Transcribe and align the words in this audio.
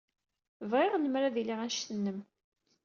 Bɣiɣ 0.71 0.93
lemmer 0.97 1.23
ad 1.23 1.35
iliɣ 1.41 1.59
anect-nnem. 1.63 2.19